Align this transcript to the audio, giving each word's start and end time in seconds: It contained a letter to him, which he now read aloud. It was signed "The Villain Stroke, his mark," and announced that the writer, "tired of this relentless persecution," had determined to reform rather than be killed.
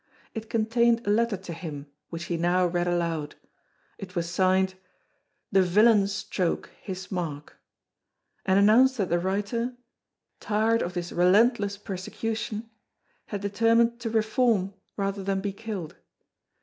It 0.33 0.49
contained 0.49 1.05
a 1.05 1.11
letter 1.11 1.37
to 1.37 1.53
him, 1.53 1.85
which 2.09 2.23
he 2.23 2.35
now 2.35 2.65
read 2.65 2.87
aloud. 2.87 3.35
It 3.99 4.15
was 4.15 4.27
signed 4.27 4.73
"The 5.51 5.61
Villain 5.61 6.07
Stroke, 6.07 6.71
his 6.81 7.11
mark," 7.11 7.57
and 8.43 8.57
announced 8.57 8.97
that 8.97 9.09
the 9.09 9.19
writer, 9.19 9.77
"tired 10.39 10.81
of 10.81 10.95
this 10.95 11.11
relentless 11.11 11.77
persecution," 11.77 12.71
had 13.27 13.41
determined 13.41 13.99
to 13.99 14.09
reform 14.09 14.73
rather 14.97 15.23
than 15.23 15.39
be 15.39 15.53
killed. 15.53 15.97